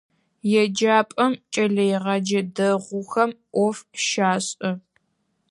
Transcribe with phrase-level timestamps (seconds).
[0.61, 4.71] Еджапӏэм кӏэлэегъэджэ дэгъухэм ӏоф щашӏэ.